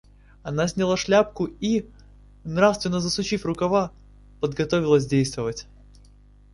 [0.41, 1.87] Она сняла шляпку и,
[2.43, 3.91] нравственно засучив рукава,
[4.41, 5.67] приготовилась действовать.